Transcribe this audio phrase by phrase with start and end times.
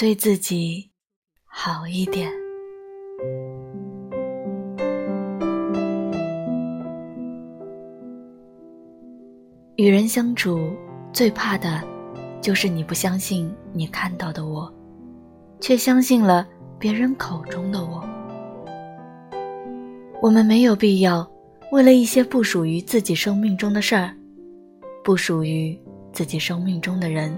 [0.00, 0.90] 对自己
[1.44, 2.32] 好一点。
[9.76, 10.72] 与人相处，
[11.12, 11.82] 最怕的，
[12.40, 14.72] 就是你不相信你看到的我，
[15.60, 16.48] 却相信了
[16.78, 18.02] 别人口中的我。
[20.22, 21.30] 我们没有必要
[21.72, 24.16] 为了一些不属于自己生命中的事儿，
[25.04, 25.78] 不属于
[26.10, 27.36] 自己生命中的人，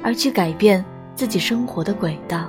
[0.00, 0.84] 而去改变
[1.18, 2.48] 自己生活的轨道。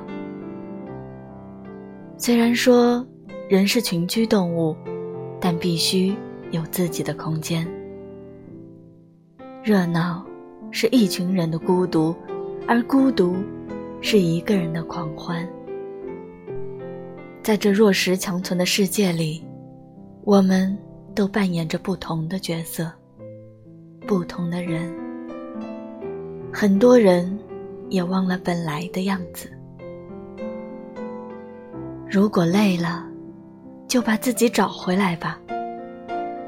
[2.17, 3.03] 虽然说
[3.49, 4.77] 人是群居动物，
[5.41, 6.15] 但必须
[6.51, 7.67] 有自己的空间。
[9.63, 10.23] 热闹
[10.69, 12.15] 是一群人的孤独，
[12.67, 13.37] 而孤独
[14.01, 15.49] 是一个人的狂欢。
[17.41, 19.43] 在这弱石强存的世界里，
[20.23, 20.77] 我们
[21.15, 22.91] 都扮演着不同的角色，
[24.05, 24.93] 不同的人。
[26.53, 27.35] 很多人
[27.89, 29.49] 也忘了本来的样子。
[32.09, 33.05] 如果累了，
[33.87, 35.39] 就把自己找回来吧，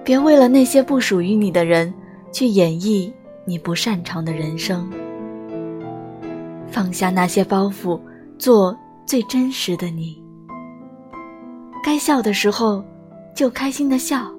[0.03, 1.93] 别为了那些不属于你的人。
[2.33, 3.11] 去演绎
[3.43, 4.89] 你不擅长的人生，
[6.65, 7.99] 放下那些包袱，
[8.37, 8.73] 做
[9.05, 10.23] 最真实的你。
[11.83, 12.81] 该笑的时候
[13.35, 14.31] 就开心的笑，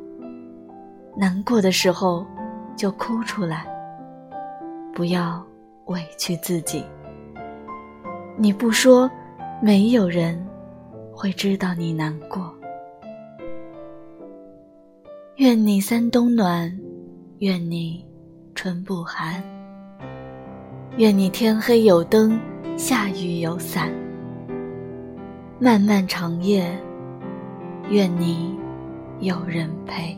[1.19, 2.27] 难过的时候
[2.79, 3.67] 就哭出来，
[4.95, 5.45] 不要
[5.89, 6.83] 委屈自己。
[8.37, 9.11] 你不说，
[9.61, 10.45] 没有人
[11.13, 12.53] 会知道你难过。
[15.37, 16.73] 愿你三冬暖。
[17.39, 18.07] 愿你
[18.55, 19.43] 春不寒，
[20.97, 22.39] 愿你天黑有灯，
[22.77, 23.91] 下雨有伞。
[25.59, 26.71] 漫漫长夜，
[27.89, 28.57] 愿你
[29.19, 30.17] 有人陪。